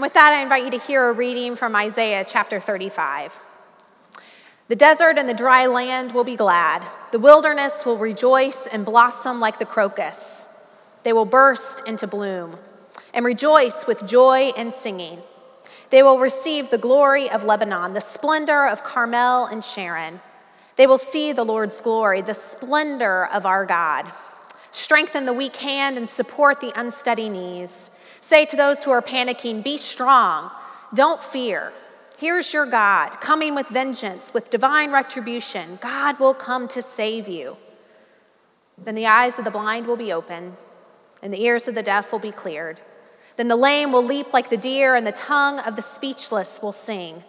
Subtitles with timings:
[0.00, 3.38] With that, I invite you to hear a reading from Isaiah chapter 35.
[4.68, 6.82] The desert and the dry land will be glad.
[7.12, 10.46] The wilderness will rejoice and blossom like the crocus.
[11.02, 12.56] They will burst into bloom
[13.12, 15.18] and rejoice with joy and singing.
[15.90, 20.20] They will receive the glory of Lebanon, the splendor of Carmel and Sharon.
[20.76, 24.10] They will see the Lord's glory, the splendor of our God.
[24.70, 27.99] Strengthen the weak hand and support the unsteady knees.
[28.20, 30.50] Say to those who are panicking, Be strong,
[30.92, 31.72] don't fear.
[32.18, 35.78] Here's your God coming with vengeance, with divine retribution.
[35.80, 37.56] God will come to save you.
[38.76, 40.56] Then the eyes of the blind will be open,
[41.22, 42.80] and the ears of the deaf will be cleared.
[43.36, 46.72] Then the lame will leap like the deer, and the tongue of the speechless will
[46.72, 47.24] sing.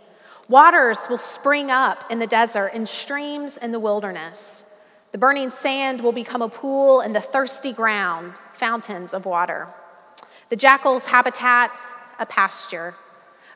[0.50, 4.66] Waters will spring up in the desert, and streams in the wilderness.
[5.14, 9.74] The burning sand will become a pool, and the thirsty ground, fountains of water.
[10.52, 11.72] The jackal's habitat,
[12.20, 12.96] a pasture.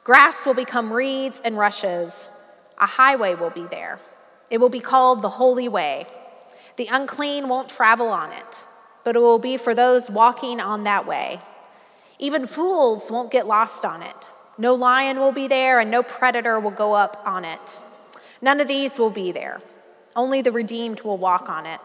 [0.06, 2.30] Grass will become reeds and rushes.
[2.78, 4.00] A highway will be there.
[4.50, 6.08] It will be called the Holy Way.
[6.78, 8.66] The unclean won't travel on it,
[9.04, 11.42] but it will be for those walking on that way.
[12.18, 14.28] Even fools won't get lost on it.
[14.58, 17.82] No lion will be there, and no predator will go up on it.
[18.42, 19.60] None of these will be there.
[20.16, 21.82] Only the redeemed will walk on it.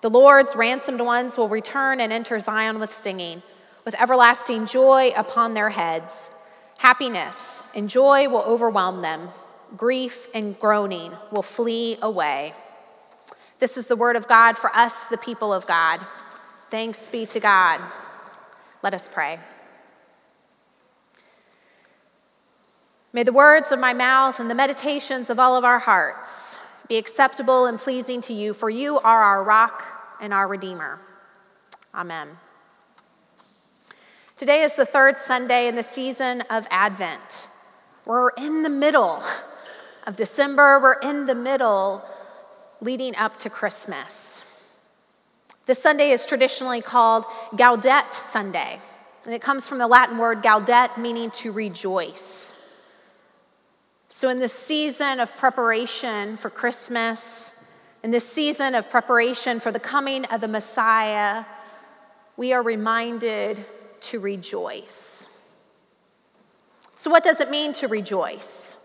[0.00, 3.44] The Lord's ransomed ones will return and enter Zion with singing,
[3.84, 6.30] with everlasting joy upon their heads.
[6.78, 9.28] Happiness and joy will overwhelm them.
[9.76, 12.54] Grief and groaning will flee away.
[13.58, 16.00] This is the word of God for us, the people of God.
[16.70, 17.80] Thanks be to God.
[18.82, 19.38] Let us pray.
[23.12, 26.96] May the words of my mouth and the meditations of all of our hearts be
[26.96, 31.00] acceptable and pleasing to you, for you are our rock and our Redeemer.
[31.94, 32.38] Amen.
[34.40, 37.46] Today is the third Sunday in the season of Advent.
[38.06, 39.22] We're in the middle
[40.06, 42.02] of December, we're in the middle
[42.80, 44.42] leading up to Christmas.
[45.66, 48.80] This Sunday is traditionally called Gaudete Sunday,
[49.26, 52.54] and it comes from the Latin word gaudete, meaning to rejoice.
[54.08, 57.62] So, in this season of preparation for Christmas,
[58.02, 61.44] in this season of preparation for the coming of the Messiah,
[62.38, 63.66] we are reminded
[64.00, 65.28] to rejoice.
[66.96, 68.76] So, what does it mean to rejoice?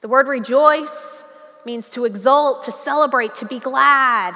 [0.00, 1.22] The word rejoice
[1.64, 4.34] means to exult, to celebrate, to be glad,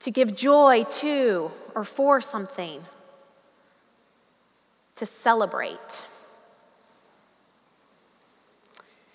[0.00, 2.84] to give joy to or for something,
[4.96, 6.06] to celebrate.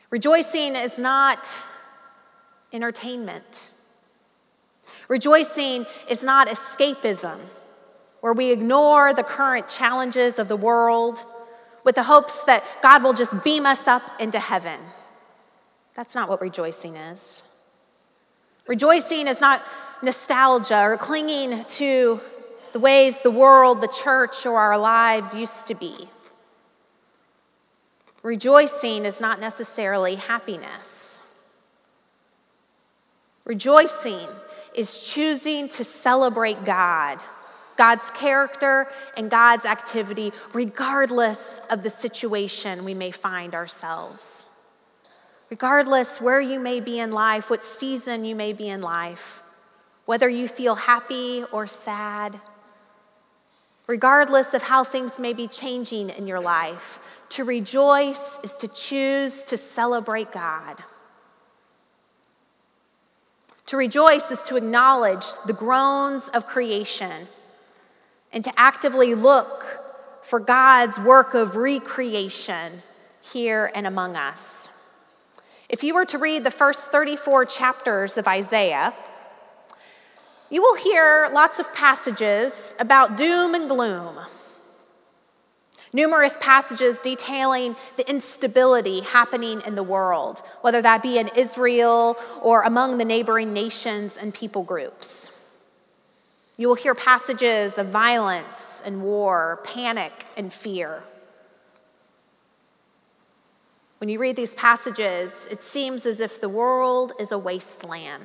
[0.09, 1.47] Rejoicing is not
[2.71, 3.71] entertainment.
[5.09, 7.39] Rejoicing is not escapism
[8.27, 11.23] where we ignore the current challenges of the world
[11.85, 14.81] with the hopes that God will just beam us up into heaven.
[15.93, 17.41] That's not what rejoicing is.
[18.67, 19.63] Rejoicing is not
[20.03, 22.19] nostalgia or clinging to
[22.73, 25.95] the ways the world, the church, or our lives used to be.
[28.23, 31.45] Rejoicing is not necessarily happiness.
[33.45, 34.27] Rejoicing
[34.75, 37.21] is choosing to celebrate God
[37.77, 44.45] God's character and God's activity, regardless of the situation we may find ourselves.
[45.49, 49.41] Regardless where you may be in life, what season you may be in life,
[50.05, 52.39] whether you feel happy or sad,
[53.85, 56.99] regardless of how things may be changing in your life,
[57.29, 60.83] to rejoice is to choose to celebrate God.
[63.67, 67.27] To rejoice is to acknowledge the groans of creation
[68.37, 69.65] and to actively look
[70.21, 72.83] for God's work of recreation
[73.19, 74.69] here and among us.
[75.67, 78.93] If you were to read the first 34 chapters of Isaiah,
[80.51, 84.19] you will hear lots of passages about doom and gloom.
[85.91, 92.61] Numerous passages detailing the instability happening in the world, whether that be in Israel or
[92.61, 95.36] among the neighboring nations and people groups.
[96.57, 101.03] You will hear passages of violence and war, panic and fear.
[103.99, 108.23] When you read these passages, it seems as if the world is a wasteland.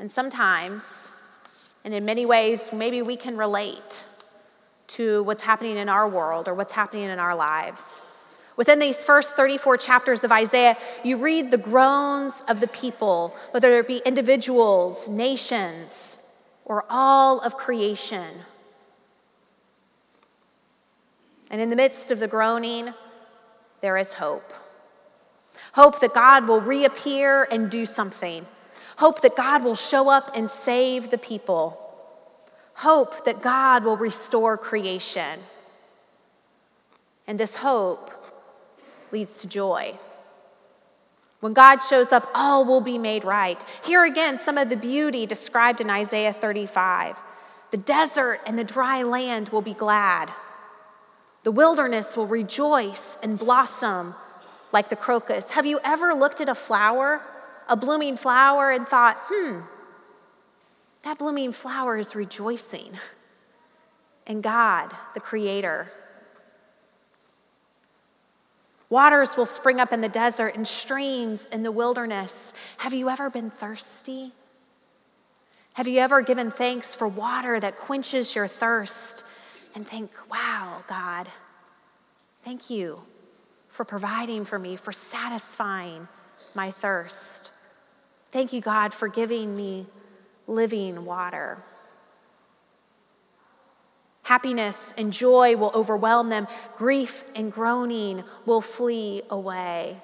[0.00, 1.10] And sometimes,
[1.84, 4.06] and in many ways, maybe we can relate
[4.88, 8.00] to what's happening in our world or what's happening in our lives.
[8.58, 13.78] Within these first 34 chapters of Isaiah, you read the groans of the people, whether
[13.78, 16.16] it be individuals, nations,
[16.64, 18.26] or all of creation.
[21.52, 22.94] And in the midst of the groaning,
[23.80, 24.52] there is hope.
[25.74, 28.44] Hope that God will reappear and do something.
[28.96, 31.80] Hope that God will show up and save the people.
[32.74, 35.38] Hope that God will restore creation.
[37.28, 38.17] And this hope
[39.12, 39.98] leads to joy.
[41.40, 43.62] When God shows up, all will be made right.
[43.84, 47.22] Here again, some of the beauty described in Isaiah 35.
[47.70, 50.32] The desert and the dry land will be glad.
[51.44, 54.14] The wilderness will rejoice and blossom
[54.72, 55.50] like the crocus.
[55.50, 57.22] Have you ever looked at a flower,
[57.68, 59.60] a blooming flower, and thought, hmm,
[61.02, 62.92] that blooming flower is rejoicing?
[64.26, 65.90] And God, the Creator,
[68.90, 72.54] Waters will spring up in the desert and streams in the wilderness.
[72.78, 74.32] Have you ever been thirsty?
[75.74, 79.22] Have you ever given thanks for water that quenches your thirst
[79.74, 81.28] and think, wow, God,
[82.42, 83.02] thank you
[83.68, 86.08] for providing for me, for satisfying
[86.54, 87.50] my thirst?
[88.32, 89.86] Thank you, God, for giving me
[90.46, 91.62] living water.
[94.28, 96.46] Happiness and joy will overwhelm them.
[96.76, 99.96] Grief and groaning will flee away.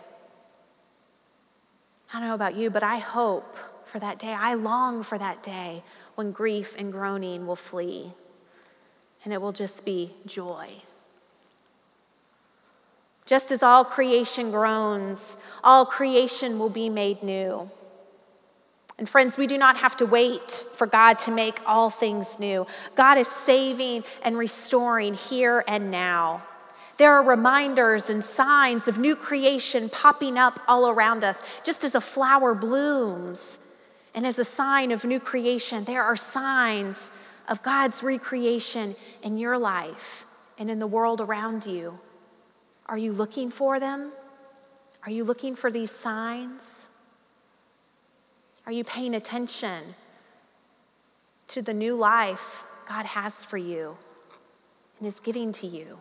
[2.11, 3.55] I don't know about you, but I hope
[3.85, 4.32] for that day.
[4.32, 5.82] I long for that day
[6.15, 8.15] when grief and groaning will flee
[9.25, 10.69] and it will just be joy.
[13.27, 17.69] Just as all creation groans, all creation will be made new.
[18.99, 22.67] And friends, we do not have to wait for God to make all things new.
[22.94, 26.46] God is saving and restoring here and now.
[26.96, 31.96] There are reminders and signs of new creation popping up all around us, just as
[31.96, 33.58] a flower blooms.
[34.14, 37.11] And as a sign of new creation, there are signs
[37.49, 40.25] of God's recreation in your life
[40.56, 41.99] and in the world around you.
[42.87, 44.12] Are you looking for them?
[45.05, 46.88] Are you looking for these signs?
[48.66, 49.94] Are you paying attention
[51.49, 53.96] to the new life God has for you
[54.99, 55.99] and is giving to you?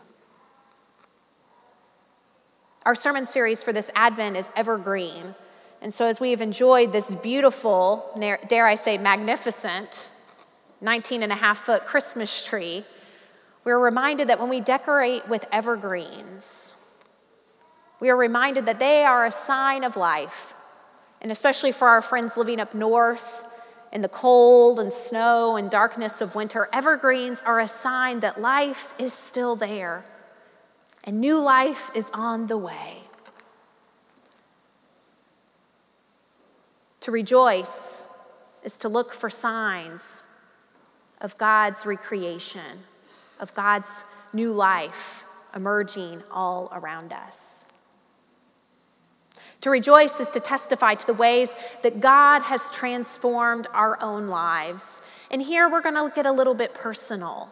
[2.85, 5.35] Our sermon series for this Advent is evergreen.
[5.81, 8.09] And so, as we have enjoyed this beautiful,
[8.47, 10.11] dare I say, magnificent
[10.79, 12.85] 19 and a half foot Christmas tree,
[13.63, 16.73] we're reminded that when we decorate with evergreens,
[17.99, 20.53] we are reminded that they are a sign of life,
[21.23, 23.45] and especially for our friends living up north
[23.91, 28.93] in the cold and snow and darkness of winter, evergreens are a sign that life
[28.99, 30.03] is still there
[31.03, 32.99] and new life is on the way.
[37.01, 38.05] To rejoice
[38.63, 40.23] is to look for signs
[41.19, 42.85] of God's recreation,
[43.39, 47.62] of God's new life emerging all around us.
[49.63, 55.01] To rejoice is to testify to the ways that God has transformed our own lives.
[55.31, 57.47] And here we're going to get a little bit personal.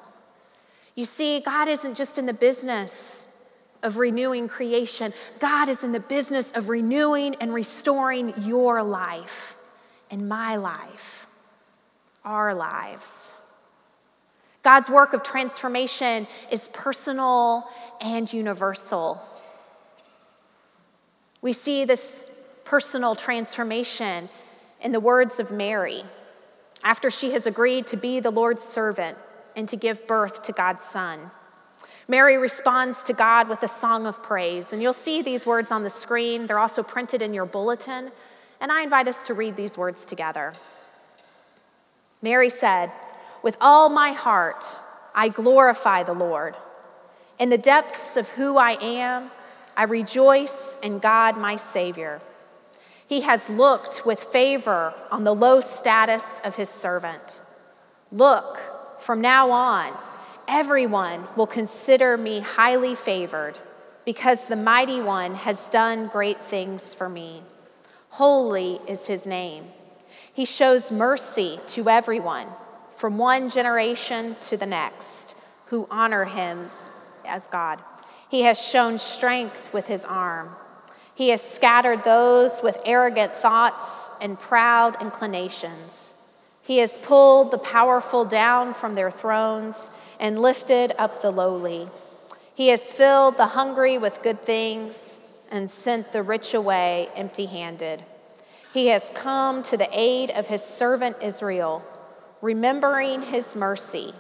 [0.94, 3.48] You see, God isn't just in the business
[3.82, 9.56] of renewing creation, God is in the business of renewing and restoring your life
[10.12, 11.28] and my life,
[12.26, 13.34] our lives.
[14.64, 17.70] God's work of transformation is personal
[18.02, 19.22] and universal.
[21.42, 22.26] We see this
[22.64, 24.30] personal transformation
[24.80, 26.04] in the words of Mary
[26.84, 29.18] after she has agreed to be the Lord's servant
[29.56, 31.32] and to give birth to God's Son.
[32.08, 35.84] Mary responds to God with a song of praise, and you'll see these words on
[35.84, 36.48] the screen.
[36.48, 38.12] They're also printed in your bulletin,
[38.60, 40.54] and I invite us to read these words together.
[42.22, 42.92] Mary said,
[43.42, 44.80] With all my heart,
[45.16, 46.56] I glorify the Lord.
[47.40, 49.32] In the depths of who I am,
[49.76, 52.22] I rejoice in God, my Savior.
[53.08, 57.42] He has looked with favor on the low status of his servant.
[58.12, 58.60] Look,
[59.00, 59.94] from now on,
[60.48, 63.60] everyone will consider me highly favored
[64.06, 67.44] because the mighty one has done great things for me.
[68.12, 69.66] Holy is his name.
[70.34, 72.48] He shows mercy to everyone
[72.92, 75.36] from one generation to the next
[75.68, 76.70] who honor him
[77.26, 77.80] as God.
[78.32, 80.56] He has shown strength with his arm.
[81.14, 86.14] He has scattered those with arrogant thoughts and proud inclinations.
[86.64, 91.90] He has pulled the powerful down from their thrones and lifted up the lowly.
[92.56, 95.18] He has filled the hungry with good things
[95.52, 98.02] and sent the rich away empty handed.
[98.74, 101.84] He has come to the aid of his servant Israel,
[102.42, 104.14] remembering his mercy,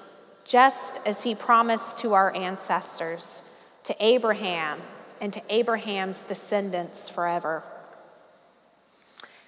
[0.43, 3.47] just as he promised to our ancestors
[3.83, 4.79] to Abraham
[5.19, 7.63] and to Abraham's descendants forever.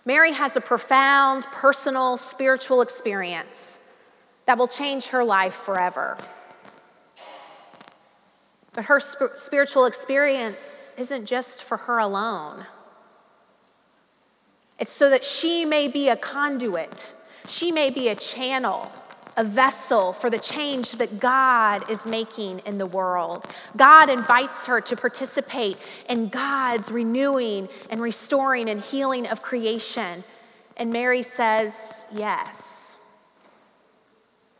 [0.05, 3.79] Mary has a profound personal spiritual experience
[4.45, 6.17] that will change her life forever.
[8.73, 12.65] But her sp- spiritual experience isn't just for her alone.
[14.79, 17.15] It's so that she may be a conduit,
[17.47, 18.91] she may be a channel,
[19.35, 23.45] a vessel for the change that God is making in the world.
[23.75, 30.23] God invites her to participate in God's renewing and restoring and healing of creation.
[30.77, 32.97] And Mary says, Yes.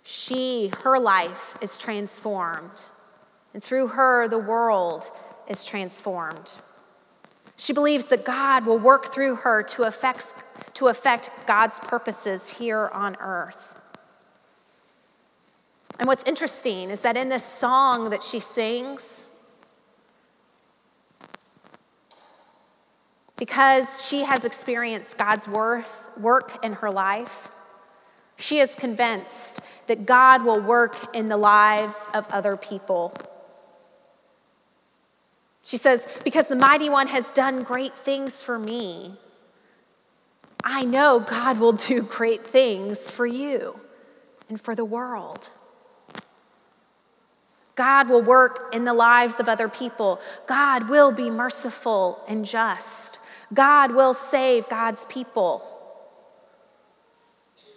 [0.04, 2.84] She, her life is transformed.
[3.54, 5.06] And through her, the world
[5.48, 6.56] is transformed.
[7.56, 10.36] She believes that God will work through her to affect,
[10.74, 13.73] to affect God's purposes here on earth.
[16.00, 19.26] And what's interesting is that in this song that she sings,
[23.38, 27.50] because she has experienced God's worth, work in her life,
[28.36, 33.14] she is convinced that God will work in the lives of other people.
[35.64, 39.18] She says, Because the mighty one has done great things for me,
[40.64, 43.80] I know God will do great things for you
[44.50, 45.50] and for the world.
[47.76, 50.20] God will work in the lives of other people.
[50.48, 53.18] God will be merciful and just.
[53.54, 55.68] God will save God's people.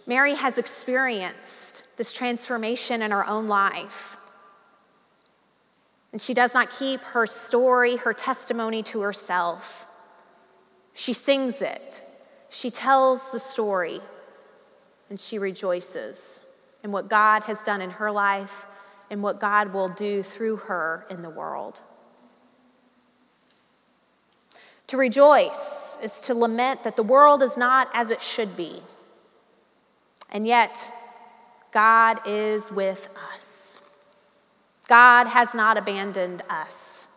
[0.06, 4.16] Mary has experienced this transformation in her own life.
[6.12, 9.86] And she does not keep her story, her testimony to herself.
[10.94, 12.02] She sings it,
[12.48, 14.00] she tells the story,
[15.10, 16.40] and she rejoices
[16.82, 18.66] in what God has done in her life
[19.10, 21.80] and what God will do through her in the world.
[24.88, 28.82] To rejoice is to lament that the world is not as it should be.
[30.30, 30.92] And yet,
[31.72, 33.80] God is with us.
[34.88, 37.08] God has not abandoned us.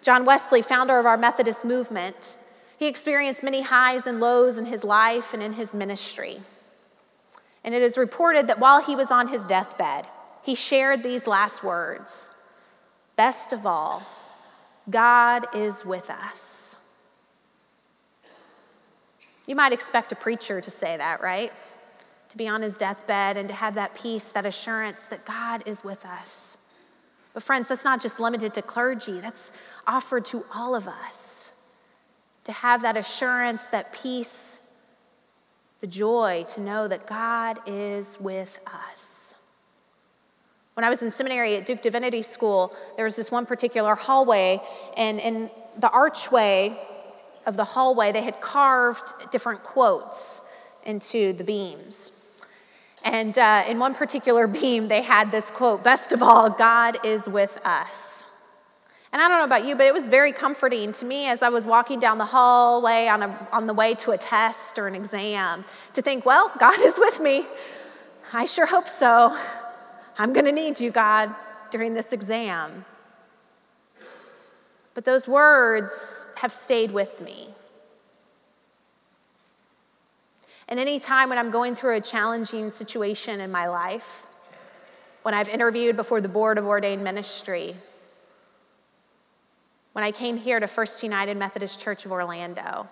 [0.00, 2.36] John Wesley, founder of our Methodist movement,
[2.78, 6.40] he experienced many highs and lows in his life and in his ministry.
[7.62, 10.08] And it is reported that while he was on his deathbed,
[10.42, 12.28] he shared these last words
[13.16, 14.02] Best of all,
[14.88, 16.76] God is with us.
[19.46, 21.52] You might expect a preacher to say that, right?
[22.30, 25.84] To be on his deathbed and to have that peace, that assurance that God is
[25.84, 26.56] with us.
[27.34, 29.52] But, friends, that's not just limited to clergy, that's
[29.86, 31.52] offered to all of us.
[32.44, 34.60] To have that assurance, that peace,
[35.80, 39.31] the joy to know that God is with us.
[40.74, 44.60] When I was in seminary at Duke Divinity School, there was this one particular hallway,
[44.96, 46.78] and in the archway
[47.44, 50.40] of the hallway, they had carved different quotes
[50.84, 52.12] into the beams.
[53.04, 57.28] And uh, in one particular beam, they had this quote Best of all, God is
[57.28, 58.24] with us.
[59.12, 61.50] And I don't know about you, but it was very comforting to me as I
[61.50, 64.94] was walking down the hallway on, a, on the way to a test or an
[64.94, 67.44] exam to think, well, God is with me.
[68.32, 69.36] I sure hope so.
[70.18, 71.34] I'm going to need you, God,
[71.70, 72.84] during this exam.
[74.94, 77.48] But those words have stayed with me.
[80.68, 84.26] And any time when I'm going through a challenging situation in my life,
[85.22, 87.76] when I've interviewed before the Board of Ordained Ministry,
[89.92, 92.88] when I came here to First United Methodist Church of Orlando,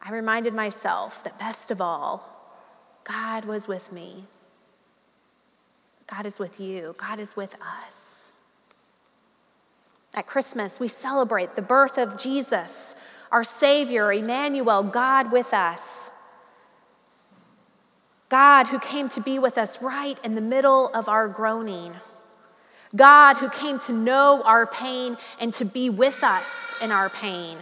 [0.00, 2.24] I reminded myself that best of all,
[3.04, 4.24] God was with me.
[6.06, 8.32] God is with you, God is with us.
[10.14, 12.94] At Christmas, we celebrate the birth of Jesus,
[13.30, 16.10] our Savior, Emmanuel, God with us.
[18.28, 21.94] God who came to be with us right in the middle of our groaning.
[22.94, 27.58] God who came to know our pain and to be with us in our pain.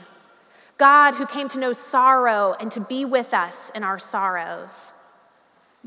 [0.78, 4.92] God who came to know sorrow and to be with us in our sorrows.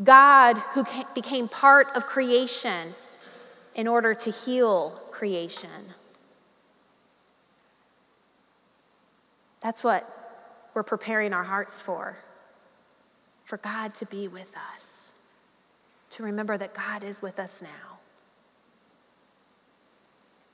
[0.03, 0.85] God who
[1.15, 2.93] became part of creation
[3.73, 5.69] in order to heal creation.
[9.61, 10.07] That's what
[10.73, 12.17] we're preparing our hearts for
[13.43, 15.13] for God to be with us,
[16.09, 17.99] to remember that God is with us now,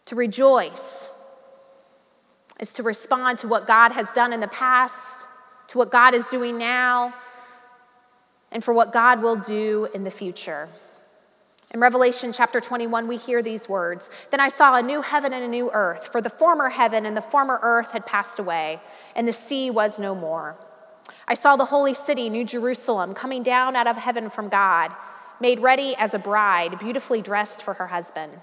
[0.05, 1.09] to rejoice
[2.59, 5.25] is to respond to what God has done in the past,
[5.67, 7.13] to what God is doing now,
[8.53, 10.69] and for what God will do in the future.
[11.73, 15.43] In Revelation chapter 21, we hear these words Then I saw a new heaven and
[15.43, 18.79] a new earth, for the former heaven and the former earth had passed away,
[19.15, 20.55] and the sea was no more.
[21.27, 24.91] I saw the holy city, New Jerusalem, coming down out of heaven from God,
[25.41, 28.33] made ready as a bride, beautifully dressed for her husband.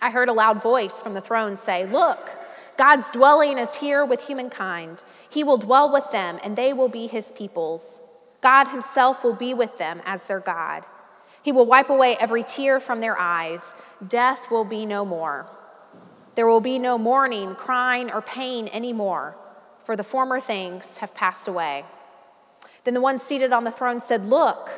[0.00, 2.30] I heard a loud voice from the throne say, Look,
[2.76, 5.02] God's dwelling is here with humankind.
[5.28, 8.00] He will dwell with them, and they will be his peoples.
[8.44, 10.84] God himself will be with them as their God.
[11.42, 13.72] He will wipe away every tear from their eyes.
[14.06, 15.46] Death will be no more.
[16.34, 19.34] There will be no mourning, crying, or pain anymore,
[19.82, 21.86] for the former things have passed away.
[22.84, 24.68] Then the one seated on the throne said, Look,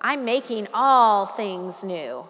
[0.00, 2.24] I'm making all things new.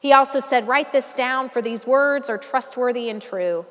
[0.00, 3.66] He also said, Write this down, for these words are trustworthy and true.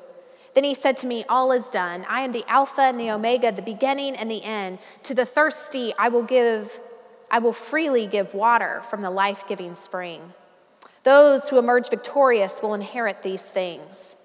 [0.54, 2.04] Then he said to me, All is done.
[2.08, 4.78] I am the Alpha and the Omega, the beginning and the end.
[5.04, 6.80] To the thirsty, I will give
[7.30, 10.34] I will freely give water from the life giving spring.
[11.02, 14.16] Those who emerge victorious will inherit these things.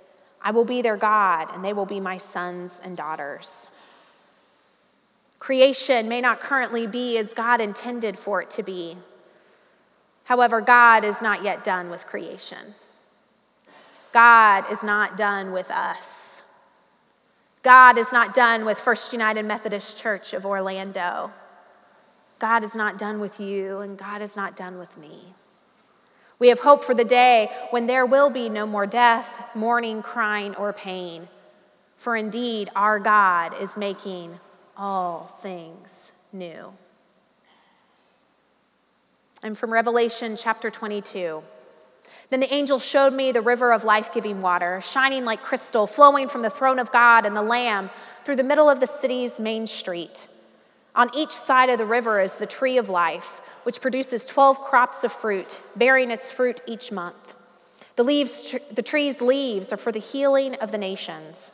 [0.42, 3.68] I will be their God, and they will be my sons and daughters.
[5.40, 8.98] Creation may not currently be as God intended for it to be.
[10.26, 12.76] However, God is not yet done with creation.
[14.12, 16.44] God is not done with us.
[17.62, 21.32] God is not done with First United Methodist Church of Orlando.
[22.40, 25.34] God is not done with you, and God is not done with me.
[26.40, 30.56] We have hope for the day when there will be no more death, mourning, crying,
[30.56, 31.28] or pain.
[31.98, 34.40] For indeed, our God is making
[34.78, 36.74] all things new.
[39.44, 41.44] And from Revelation chapter 22.
[42.30, 46.30] Then the angel showed me the river of life giving water, shining like crystal, flowing
[46.30, 47.90] from the throne of God and the Lamb
[48.24, 50.28] through the middle of the city's main street.
[50.96, 55.04] On each side of the river is the tree of life, which produces 12 crops
[55.04, 57.34] of fruit, bearing its fruit each month.
[57.96, 61.54] The, leaves, the tree's leaves are for the healing of the nations.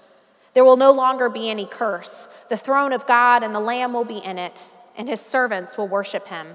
[0.54, 2.28] There will no longer be any curse.
[2.50, 5.88] The throne of God and the Lamb will be in it, and his servants will
[5.88, 6.48] worship him.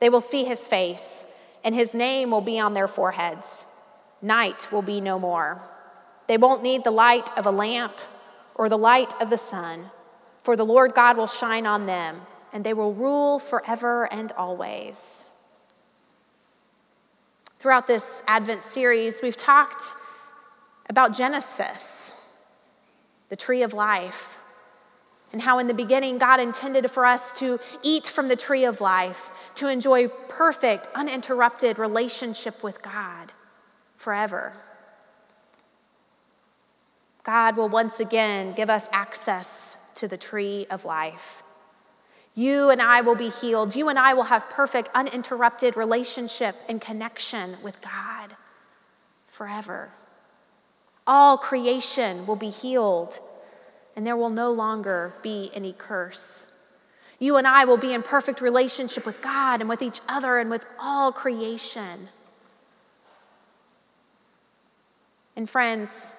[0.00, 1.24] They will see his face,
[1.66, 3.66] and his name will be on their foreheads.
[4.22, 5.60] Night will be no more.
[6.26, 7.98] They won't need the light of a lamp
[8.54, 9.90] or the light of the sun
[10.46, 12.20] for the Lord God will shine on them,
[12.52, 15.24] and they will rule forever and always.
[17.58, 19.82] Throughout this Advent series, we've talked
[20.88, 22.14] about Genesis,
[23.28, 24.38] the tree of life,
[25.32, 28.80] and how in the beginning God intended for us to eat from the tree of
[28.80, 33.32] life, to enjoy perfect, uninterrupted relationship with God
[33.96, 34.52] forever.
[37.22, 41.42] God will once again give us access to the tree of life.
[42.36, 43.74] You and I will be healed.
[43.74, 48.36] You and I will have perfect, uninterrupted relationship and connection with God
[49.26, 49.88] forever.
[51.06, 53.20] All creation will be healed,
[53.96, 56.52] and there will no longer be any curse.
[57.18, 60.50] You and I will be in perfect relationship with God and with each other and
[60.50, 62.10] with all creation.
[65.34, 66.12] And friends,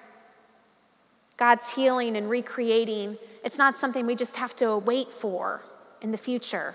[1.36, 5.62] God's healing and recreating it's not something we just have to wait for
[6.00, 6.74] in the future.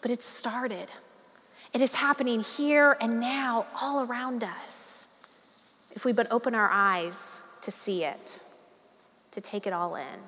[0.00, 0.88] But it's started.
[1.72, 5.06] It is happening here and now, all around us,
[5.94, 8.40] if we but open our eyes to see it,
[9.36, 10.18] to take it all in.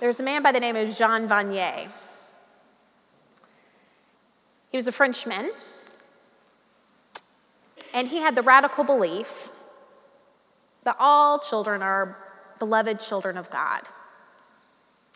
[0.00, 1.86] There's a man by the name of Jean Vanier.
[4.72, 5.52] He was a Frenchman
[7.94, 9.50] and he had the radical belief
[10.82, 12.18] that all children are
[12.58, 13.82] beloved children of God.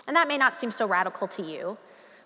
[0.07, 1.79] And that may not seem so radical to you,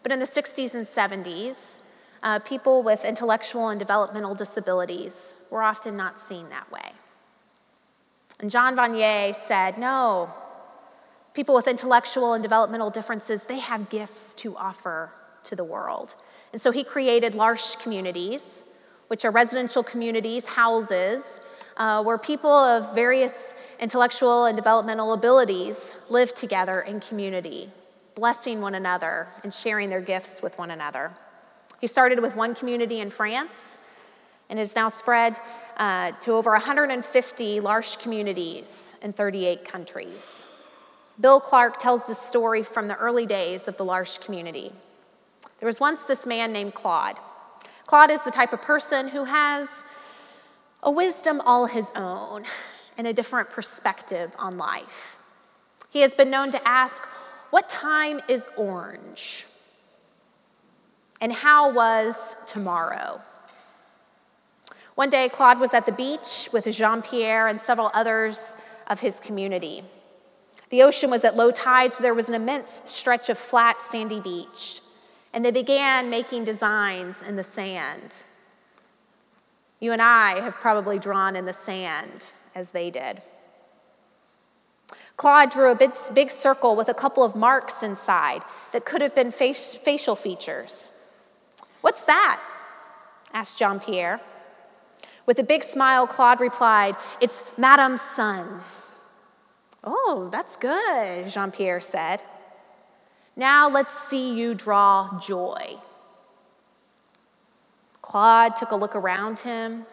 [0.02, 1.78] but in the 60s and 70s,
[2.22, 6.92] uh, people with intellectual and developmental disabilities were often not seen that way.
[8.38, 10.32] And Jean Vanier said, no,
[11.34, 15.12] people with intellectual and developmental differences, they have gifts to offer
[15.44, 16.14] to the world.
[16.52, 18.64] And so he created L'Arche communities
[19.10, 21.40] which are residential communities, houses,
[21.76, 27.68] uh, where people of various intellectual and developmental abilities live together in community,
[28.14, 31.10] blessing one another and sharing their gifts with one another.
[31.80, 33.78] He started with one community in France
[34.48, 35.38] and has now spread
[35.78, 40.44] uh, to over 150 L'Arche communities in 38 countries.
[41.18, 44.72] Bill Clark tells this story from the early days of the L'Arche community.
[45.58, 47.16] There was once this man named Claude.
[47.86, 49.82] Claude is the type of person who has
[50.82, 52.44] a wisdom all his own
[52.96, 55.16] and a different perspective on life.
[55.90, 57.04] He has been known to ask
[57.50, 59.46] What time is orange?
[61.20, 63.20] And how was tomorrow?
[64.94, 68.56] One day, Claude was at the beach with Jean Pierre and several others
[68.86, 69.82] of his community.
[70.70, 74.20] The ocean was at low tide, so there was an immense stretch of flat, sandy
[74.20, 74.80] beach.
[75.32, 78.24] And they began making designs in the sand.
[79.78, 83.22] You and I have probably drawn in the sand as they did.
[85.16, 89.14] Claude drew a big, big circle with a couple of marks inside that could have
[89.14, 90.88] been face, facial features.
[91.80, 92.40] What's that?
[93.32, 94.20] asked Jean Pierre.
[95.26, 98.60] With a big smile, Claude replied, It's Madame's son.
[99.82, 102.22] Oh, that's good, Jean Pierre said.
[103.36, 105.76] Now let's see you draw joy.
[108.02, 109.86] Claude took a look around him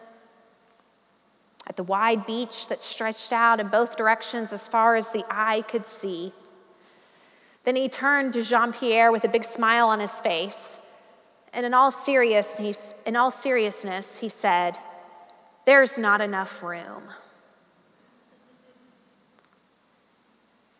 [1.68, 5.62] at the wide beach that stretched out in both directions as far as the eye
[5.68, 6.32] could see.
[7.64, 10.80] Then he turned to Jean Pierre with a big smile on his face.
[11.58, 14.78] And in all, seriousness, in all seriousness, he said,
[15.66, 17.02] There's not enough room.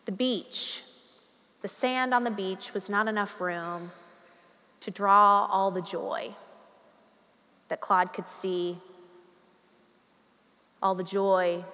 [0.05, 0.83] The beach,
[1.61, 3.91] the sand on the beach, was not enough room
[4.79, 6.33] to draw all the joy
[7.67, 8.77] that Claude could see,
[10.81, 11.65] all the joy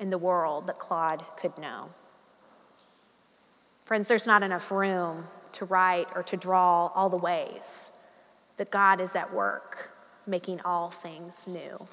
[0.00, 1.90] in the world that Claude could know.
[3.84, 7.90] Friends, there's not enough room to write or to draw all the ways
[8.62, 9.90] that God is at work
[10.24, 11.88] making all things new.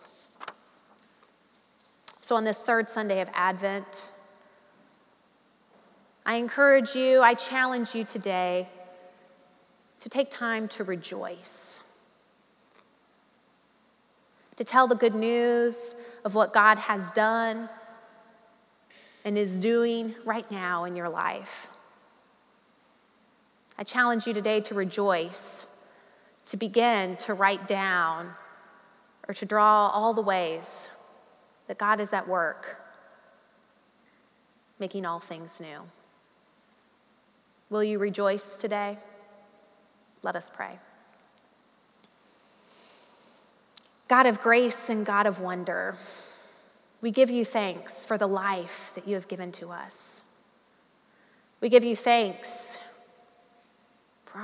[2.22, 4.12] So, on this third Sunday of Advent,
[6.28, 8.70] I encourage you, I challenge you today
[10.00, 11.82] to take time to rejoice,
[14.56, 17.68] to tell the good news of what God has done
[19.26, 21.68] and is doing right now in your life.
[23.76, 25.66] I challenge you today to rejoice,
[26.50, 28.32] to begin to write down
[29.28, 30.88] or to draw all the ways
[31.68, 32.82] that God is at work,
[34.80, 35.82] making all things new.
[37.70, 38.98] Will you rejoice today?
[40.24, 40.80] Let us pray.
[44.08, 45.96] God of grace and God of wonder,
[47.00, 50.24] we give you thanks for the life that you have given to us.
[51.62, 52.80] We give you thanks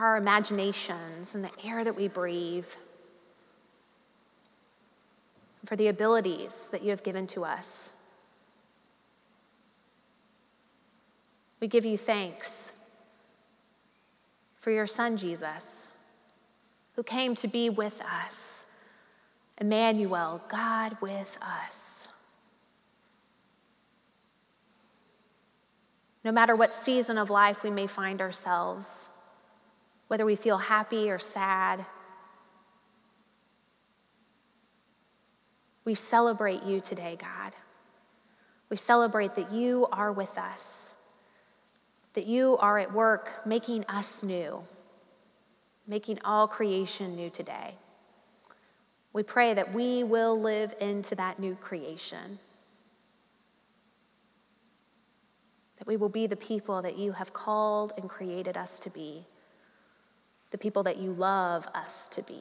[0.01, 2.67] our imaginations and the air that we breathe,
[5.65, 7.91] for the abilities that you have given to us.
[11.59, 12.73] We give you thanks
[14.59, 15.87] for your son, Jesus,
[16.95, 18.65] who came to be with us.
[19.57, 22.07] Emmanuel, God with us.
[26.23, 29.07] No matter what season of life we may find ourselves,
[30.07, 31.85] whether we feel happy or sad,
[35.83, 37.53] we celebrate you today, God.
[38.69, 40.95] We celebrate that you are with us
[42.15, 44.63] that you are at work making us new,
[45.85, 47.75] making all creation new today.
[49.13, 52.39] We pray that we will live into that new creation,
[55.77, 59.25] that we will be the people that you have called and created us to be,
[60.55, 62.39] the people that you love us to be.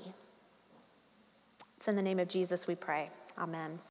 [1.76, 3.10] It's in the name of Jesus we pray.
[3.36, 3.80] Amen.